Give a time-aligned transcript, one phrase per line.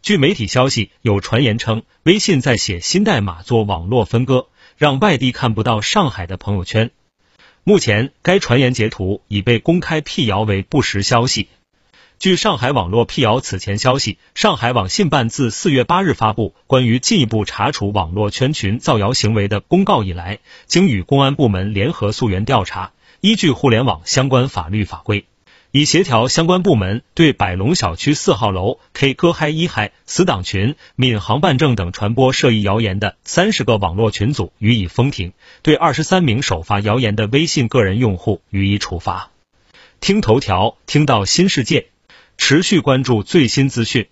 [0.00, 6.90] 据媒体消息，有传言称微信在写新代码做网络分割，让外地看不到上海的朋友圈。
[7.64, 11.48] 目前，该传言截图已被公开辟谣为不实消息。
[12.18, 25.26] 据上海网络辟谣此前消息，上海网信办自四月八日发布关于进一步查处网络圈群造谣行为的公告以来，经与公安部门联合溯源调查，依据互联网相关法律法规。
[25.70, 39.30] 已协调相关部门对百龙小区四号楼 K 歌嗨一嗨死党群、闵行办证等传播涉疫谣言的三十个网络群组予以封停，对二十三名首发谣言的微信个人用户予以处罚。
[40.00, 41.88] 听头条，听到新世界，
[42.38, 44.06] 持续关注最新资讯。